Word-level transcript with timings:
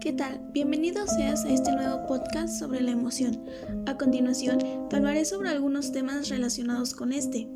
¿Qué 0.00 0.14
tal? 0.14 0.40
Bienvenido 0.54 1.06
seas 1.06 1.44
a 1.44 1.50
este 1.50 1.72
nuevo 1.72 2.06
podcast 2.06 2.58
sobre 2.58 2.80
la 2.80 2.90
emoción. 2.90 3.44
A 3.84 3.98
continuación, 3.98 4.58
hablaré 4.90 5.26
sobre 5.26 5.50
algunos 5.50 5.92
temas 5.92 6.30
relacionados 6.30 6.94
con 6.94 7.12
este. 7.12 7.46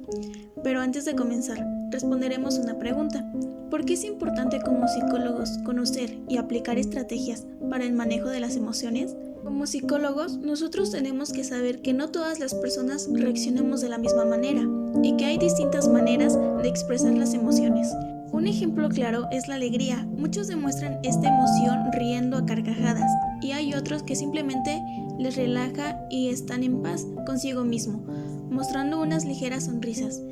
Pero 0.62 0.82
antes 0.82 1.06
de 1.06 1.16
comenzar, 1.16 1.66
responderemos 1.90 2.58
una 2.58 2.78
pregunta. 2.78 3.24
¿Por 3.70 3.86
qué 3.86 3.94
es 3.94 4.04
importante 4.04 4.60
como 4.60 4.86
psicólogos 4.88 5.56
conocer 5.64 6.18
y 6.28 6.36
aplicar 6.36 6.76
estrategias 6.76 7.46
para 7.70 7.86
el 7.86 7.94
manejo 7.94 8.28
de 8.28 8.40
las 8.40 8.56
emociones? 8.56 9.16
Como 9.42 9.66
psicólogos, 9.66 10.36
nosotros 10.36 10.90
tenemos 10.90 11.32
que 11.32 11.44
saber 11.44 11.80
que 11.80 11.94
no 11.94 12.10
todas 12.10 12.40
las 12.40 12.54
personas 12.54 13.08
reaccionamos 13.10 13.80
de 13.80 13.88
la 13.88 13.96
misma 13.96 14.26
manera 14.26 14.68
y 15.02 15.16
que 15.16 15.24
hay 15.24 15.38
distintas 15.38 15.88
maneras 15.88 16.38
de 16.62 16.68
expresar 16.68 17.14
las 17.14 17.32
emociones. 17.32 17.88
Un 18.34 18.48
ejemplo 18.48 18.88
claro 18.88 19.28
es 19.30 19.46
la 19.46 19.54
alegría. 19.54 20.04
Muchos 20.10 20.48
demuestran 20.48 20.98
esta 21.04 21.28
emoción 21.28 21.92
riendo 21.92 22.36
a 22.36 22.44
carcajadas 22.44 23.08
y 23.40 23.52
hay 23.52 23.74
otros 23.74 24.02
que 24.02 24.16
simplemente 24.16 24.82
les 25.20 25.36
relaja 25.36 26.00
y 26.10 26.30
están 26.30 26.64
en 26.64 26.82
paz 26.82 27.06
consigo 27.26 27.62
mismo, 27.62 28.04
mostrando 28.54 29.00
unas 29.00 29.24
ligeras 29.24 29.64
sonrisas. 29.64 30.22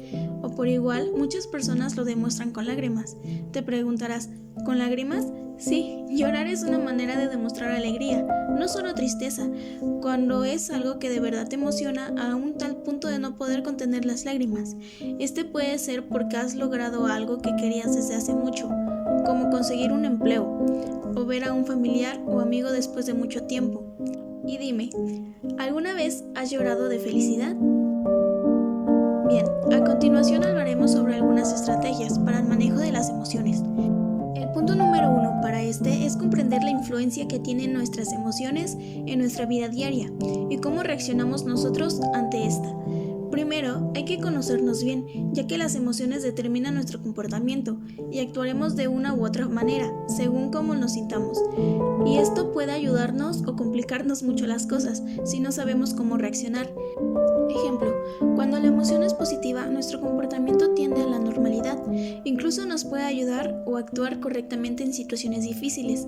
O 0.43 0.51
por 0.51 0.69
igual, 0.69 1.13
muchas 1.17 1.47
personas 1.47 1.97
lo 1.97 2.05
demuestran 2.05 2.53
con 2.53 2.67
lágrimas. 2.67 3.17
Te 3.53 3.63
preguntarás, 3.63 4.31
¿con 4.65 4.79
lágrimas? 4.79 5.27
Sí, 5.59 6.05
llorar 6.09 6.49
es 6.49 6.65
una 6.65 6.79
manera 6.79 7.17
de 7.17 7.29
demostrar 7.29 7.71
alegría, 7.71 8.27
no 8.59 8.67
solo 8.67 8.95
tristeza, 8.95 9.49
cuando 10.01 10.45
es 10.45 10.71
algo 10.71 10.99
que 10.99 11.09
de 11.09 11.21
verdad 11.21 11.47
te 11.47 11.55
emociona 11.55 12.13
a 12.19 12.35
un 12.35 12.59
tal 12.59 12.77
punto 12.79 13.07
de 13.07 13.19
no 13.19 13.37
poder 13.37 13.63
contener 13.63 14.05
las 14.05 14.25
lágrimas. 14.25 14.77
Este 15.21 15.45
puede 15.45 15.79
ser 15.79 16.09
porque 16.09 16.37
has 16.37 16.55
logrado 16.57 17.07
algo 17.07 17.39
que 17.39 17.55
querías 17.57 17.95
desde 17.95 18.17
hace 18.17 18.35
mucho, 18.35 18.69
como 19.25 19.51
conseguir 19.51 19.93
un 19.93 20.05
empleo, 20.05 20.67
o 21.15 21.25
ver 21.27 21.45
a 21.45 21.53
un 21.53 21.65
familiar 21.65 22.21
o 22.27 22.41
amigo 22.41 22.73
después 22.73 23.07
de 23.07 23.15
mucho 23.15 23.45
tiempo. 23.45 23.85
Y 24.45 24.59
dime, 24.59 24.91
¿alguna 25.59 25.95
vez 25.95 26.25
has 26.35 26.51
llorado 26.51 26.89
de 26.89 26.99
felicidad? 26.99 27.55
Bien, 29.33 29.47
a 29.73 29.83
continuación 29.83 30.45
hablaremos 30.45 30.93
sobre 30.93 31.15
algunas 31.15 31.55
estrategias 31.55 32.19
para 32.19 32.41
el 32.41 32.45
manejo 32.45 32.77
de 32.81 32.93
las 32.93 33.09
emociones. 33.09 33.63
El 34.37 34.51
punto 34.53 34.75
número 34.75 35.11
uno 35.11 35.41
para 35.41 35.63
este 35.63 36.05
es 36.05 36.19
comprender 36.19 36.63
la 36.63 36.69
influencia 36.69 37.27
que 37.27 37.39
tienen 37.39 37.73
nuestras 37.73 38.13
emociones 38.13 38.77
en 38.79 39.19
nuestra 39.21 39.47
vida 39.47 39.69
diaria 39.69 40.13
y 40.51 40.59
cómo 40.59 40.83
reaccionamos 40.83 41.47
nosotros 41.47 41.99
ante 42.13 42.45
esta. 42.45 42.77
Primero, 43.31 43.91
hay 43.95 44.05
que 44.05 44.21
conocernos 44.21 44.85
bien, 44.85 45.07
ya 45.33 45.47
que 45.47 45.57
las 45.57 45.77
emociones 45.77 46.23
determinan 46.23 46.75
nuestro 46.75 47.01
comportamiento 47.01 47.79
y 48.11 48.19
actuaremos 48.19 48.77
de 48.77 48.89
una 48.89 49.15
u 49.15 49.25
otra 49.25 49.49
manera, 49.49 49.91
según 50.09 50.51
cómo 50.51 50.75
nos 50.75 50.93
sintamos. 50.93 51.43
Y 52.05 52.19
esto 52.19 52.53
puede 52.53 52.73
ayudarnos 52.73 53.45
o 53.47 53.57
complicarnos 53.57 54.23
mucho 54.23 54.47
las 54.47 54.67
cosas 54.67 55.03
si 55.25 55.41
no 55.41 55.53
sabemos 55.53 55.95
cómo 55.95 56.19
reaccionar. 56.19 56.69
Ejemplo, 57.51 57.93
cuando 58.35 58.59
la 58.59 58.69
emoción 58.69 59.03
es 59.03 59.15
positiva, 59.15 59.67
nuestro 59.67 60.01
comportamiento 60.01 60.73
tiende 60.75 61.03
a 61.03 61.07
la 61.07 61.19
normalidad. 61.19 61.79
Incluso 62.25 62.67
nos 62.67 62.85
puede 62.85 63.05
ayudar 63.05 63.63
o 63.67 63.77
actuar 63.77 64.21
correctamente 64.21 64.83
en 64.85 64.93
situaciones 64.93 65.45
difíciles. 65.45 66.07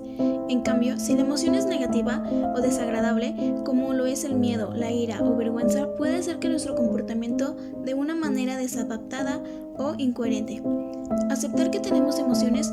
En 0.49 0.61
cambio, 0.61 0.99
si 0.99 1.15
la 1.15 1.21
emoción 1.21 1.55
es 1.55 1.65
negativa 1.65 2.23
o 2.55 2.61
desagradable, 2.61 3.55
como 3.65 3.93
lo 3.93 4.05
es 4.05 4.23
el 4.23 4.35
miedo, 4.35 4.73
la 4.73 4.91
ira 4.91 5.23
o 5.23 5.35
vergüenza, 5.35 5.87
puede 5.95 6.17
hacer 6.17 6.39
que 6.39 6.49
nuestro 6.49 6.75
comportamiento 6.75 7.55
de 7.83 7.93
una 7.93 8.15
manera 8.15 8.57
desadaptada 8.57 9.41
o 9.77 9.95
incoherente. 9.97 10.61
Aceptar 11.29 11.71
que 11.71 11.79
tenemos 11.79 12.19
emociones 12.19 12.71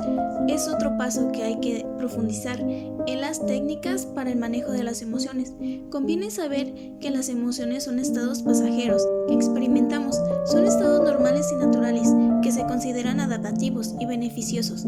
es 0.49 0.69
otro 0.69 0.97
paso 0.97 1.31
que 1.33 1.43
hay 1.43 1.61
que 1.61 1.87
profundizar 1.99 2.61
en 2.61 3.21
las 3.21 3.45
técnicas 3.45 4.07
para 4.07 4.31
el 4.31 4.39
manejo 4.39 4.73
de 4.73 4.83
las 4.83 5.03
emociones. 5.03 5.53
Conviene 5.91 6.31
saber 6.31 6.73
que 7.01 7.11
las 7.11 7.29
emociones 7.29 7.85
son 7.85 7.99
estados 7.99 8.43
pasajeros 8.43 9.07
que 9.29 9.35
experimentamos, 9.35 10.21
son 10.47 10.65
estados 10.65 11.03
normales 11.03 11.47
y 11.53 11.65
naturales 11.65 12.09
que 12.43 12.53
se 12.53 12.65
consideran 12.65 13.21
adaptativos 13.21 13.95
y 14.01 14.07
beneficiosos, 14.07 14.87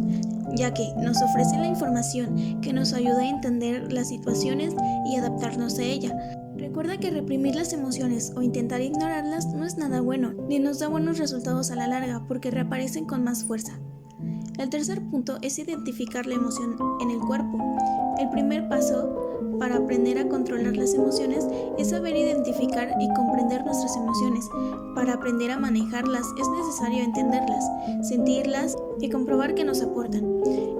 ya 0.55 0.73
que 0.73 0.93
nos 0.97 1.23
ofrecen 1.23 1.61
la 1.61 1.69
información 1.69 2.61
que 2.61 2.73
nos 2.73 2.93
ayuda 2.93 3.21
a 3.21 3.29
entender 3.29 3.93
las 3.93 4.09
situaciones 4.09 4.75
y 5.07 5.17
adaptarnos 5.17 5.79
a 5.79 5.83
ella. 5.83 6.41
Recuerda 6.57 6.99
que 6.99 7.11
reprimir 7.11 7.57
las 7.57 7.73
emociones 7.73 8.33
o 8.37 8.43
intentar 8.43 8.81
ignorarlas 8.81 9.47
no 9.55 9.65
es 9.65 9.77
nada 9.77 10.01
bueno, 10.01 10.35
ni 10.49 10.59
nos 10.59 10.79
da 10.79 10.89
buenos 10.89 11.19
resultados 11.19 11.71
a 11.71 11.77
la 11.77 11.89
larga 11.89 12.25
porque 12.29 12.51
reaparecen 12.51 13.07
con 13.07 13.25
más 13.25 13.45
fuerza. 13.45 13.81
El 14.59 14.71
tercer 14.71 15.03
punto 15.11 15.39
es 15.43 15.59
identificar 15.59 16.27
la 16.27 16.37
emoción 16.37 16.77
en 17.01 17.11
el 17.11 17.19
cuerpo. 17.19 17.59
El 18.19 18.31
primer 18.31 18.69
paso 18.69 19.35
para 19.59 19.77
aprender 19.77 20.19
a 20.19 20.29
controlar 20.29 20.77
las 20.77 20.95
emociones 20.95 21.47
es 21.77 21.91
saber 21.91 22.17
identificar 22.17 22.89
y 23.01 23.13
comprender 23.15 23.65
nuestras 23.65 23.97
emociones. 23.97 24.49
Para 24.95 25.15
aprender 25.15 25.51
a 25.51 25.59
manejarlas 25.59 26.27
es 26.41 26.49
necesario 26.49 27.03
entenderlas, 27.03 27.65
sentirlas 28.03 28.77
y 29.01 29.11
comprobar 29.11 29.55
que 29.55 29.65
nos 29.65 29.83
aportan. 29.83 30.25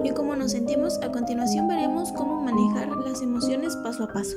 Y 0.05 0.11
cómo 0.11 0.37
nos 0.37 0.53
sentimos, 0.53 0.99
a 1.03 1.11
continuación 1.11 1.67
veremos 1.67 2.13
cómo 2.13 2.41
manejar 2.41 2.89
las 2.99 3.23
emociones 3.23 3.75
paso 3.77 4.05
a 4.05 4.13
paso. 4.13 4.37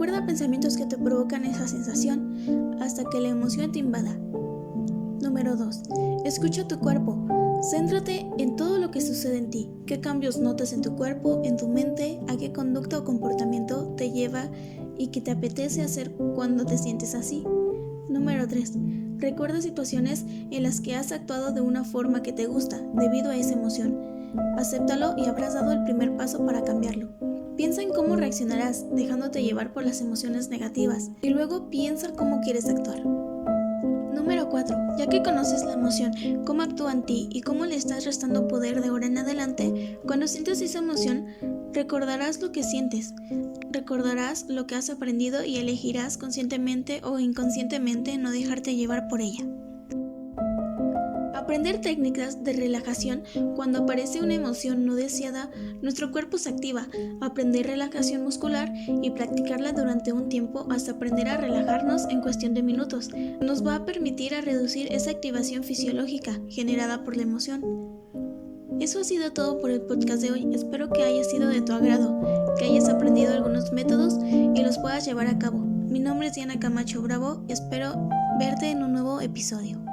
Número 0.00 0.14
1. 0.14 0.20
Recuerda 0.20 0.26
pensamientos 0.26 0.76
que 0.78 0.86
te 0.86 0.96
provocan 0.96 1.44
esa 1.44 1.68
sensación 1.68 2.78
hasta 2.80 3.04
que 3.04 3.20
la 3.20 3.28
emoción 3.28 3.70
te 3.70 3.80
invada. 3.80 4.14
Número 5.20 5.56
2. 5.56 5.82
Escucha 6.24 6.66
tu 6.66 6.78
cuerpo. 6.78 7.18
Céntrate 7.70 8.26
en 8.38 8.56
todo 8.56 8.78
lo 8.78 8.90
que 8.90 9.02
sucede 9.02 9.36
en 9.36 9.50
ti, 9.50 9.70
qué 9.84 10.00
cambios 10.00 10.38
notas 10.38 10.72
en 10.72 10.80
tu 10.80 10.96
cuerpo, 10.96 11.42
en 11.44 11.58
tu 11.58 11.68
mente, 11.68 12.18
a 12.28 12.38
qué 12.38 12.50
conducta 12.50 12.96
o 12.96 13.04
comportamiento 13.04 13.94
te 13.98 14.10
lleva 14.10 14.48
y 14.96 15.08
qué 15.08 15.20
te 15.20 15.32
apetece 15.32 15.82
hacer 15.82 16.12
cuando 16.34 16.64
te 16.64 16.78
sientes 16.78 17.14
así. 17.14 17.44
Número 18.08 18.48
3. 18.48 18.72
Recuerda 19.18 19.60
situaciones 19.60 20.24
en 20.50 20.62
las 20.62 20.80
que 20.80 20.96
has 20.96 21.12
actuado 21.12 21.52
de 21.52 21.60
una 21.60 21.84
forma 21.84 22.22
que 22.22 22.32
te 22.32 22.46
gusta 22.46 22.80
debido 22.94 23.30
a 23.30 23.36
esa 23.36 23.52
emoción. 23.52 23.98
Acéptalo 24.56 25.14
y 25.18 25.26
habrás 25.26 25.52
dado 25.52 25.72
el 25.72 25.84
primer 25.84 26.16
paso 26.16 26.46
para 26.46 26.64
cambiarlo. 26.64 27.29
Piensa 27.60 27.82
en 27.82 27.90
cómo 27.90 28.16
reaccionarás 28.16 28.86
dejándote 28.90 29.42
llevar 29.42 29.74
por 29.74 29.84
las 29.84 30.00
emociones 30.00 30.48
negativas 30.48 31.10
y 31.20 31.28
luego 31.28 31.68
piensa 31.68 32.10
cómo 32.14 32.40
quieres 32.40 32.64
actuar. 32.64 33.04
Número 33.04 34.48
4. 34.48 34.96
Ya 34.96 35.06
que 35.08 35.22
conoces 35.22 35.64
la 35.64 35.74
emoción, 35.74 36.10
cómo 36.46 36.62
actúa 36.62 36.92
en 36.92 37.04
ti 37.04 37.28
y 37.30 37.42
cómo 37.42 37.66
le 37.66 37.74
estás 37.74 38.06
restando 38.06 38.48
poder 38.48 38.80
de 38.80 38.88
ahora 38.88 39.08
en 39.08 39.18
adelante, 39.18 40.00
cuando 40.06 40.26
sientes 40.26 40.62
esa 40.62 40.78
emoción, 40.78 41.26
recordarás 41.74 42.40
lo 42.40 42.50
que 42.50 42.62
sientes, 42.62 43.12
recordarás 43.70 44.46
lo 44.48 44.66
que 44.66 44.76
has 44.76 44.88
aprendido 44.88 45.44
y 45.44 45.58
elegirás 45.58 46.16
conscientemente 46.16 47.02
o 47.04 47.18
inconscientemente 47.18 48.16
no 48.16 48.30
dejarte 48.30 48.74
llevar 48.74 49.06
por 49.06 49.20
ella. 49.20 49.44
Aprender 51.50 51.80
técnicas 51.80 52.44
de 52.44 52.52
relajación 52.52 53.24
cuando 53.56 53.80
aparece 53.80 54.22
una 54.22 54.34
emoción 54.34 54.86
no 54.86 54.94
deseada, 54.94 55.50
nuestro 55.82 56.12
cuerpo 56.12 56.38
se 56.38 56.48
activa. 56.48 56.86
Aprender 57.20 57.66
relajación 57.66 58.22
muscular 58.22 58.72
y 59.02 59.10
practicarla 59.10 59.72
durante 59.72 60.12
un 60.12 60.28
tiempo 60.28 60.68
hasta 60.70 60.92
aprender 60.92 61.26
a 61.26 61.38
relajarnos 61.38 62.04
en 62.08 62.20
cuestión 62.20 62.54
de 62.54 62.62
minutos 62.62 63.10
nos 63.40 63.66
va 63.66 63.74
a 63.74 63.84
permitir 63.84 64.36
a 64.36 64.42
reducir 64.42 64.92
esa 64.92 65.10
activación 65.10 65.64
fisiológica 65.64 66.40
generada 66.48 67.02
por 67.02 67.16
la 67.16 67.24
emoción. 67.24 67.64
Eso 68.78 69.00
ha 69.00 69.04
sido 69.04 69.32
todo 69.32 69.58
por 69.58 69.72
el 69.72 69.80
podcast 69.80 70.22
de 70.22 70.30
hoy. 70.30 70.54
Espero 70.54 70.88
que 70.90 71.02
haya 71.02 71.24
sido 71.24 71.48
de 71.48 71.62
tu 71.62 71.72
agrado, 71.72 72.54
que 72.58 72.66
hayas 72.66 72.88
aprendido 72.88 73.32
algunos 73.34 73.72
métodos 73.72 74.14
y 74.24 74.62
los 74.62 74.78
puedas 74.78 75.04
llevar 75.04 75.26
a 75.26 75.36
cabo. 75.40 75.58
Mi 75.58 75.98
nombre 75.98 76.28
es 76.28 76.34
Diana 76.34 76.60
Camacho 76.60 77.02
Bravo. 77.02 77.44
Espero 77.48 78.08
verte 78.38 78.70
en 78.70 78.84
un 78.84 78.92
nuevo 78.92 79.20
episodio. 79.20 79.89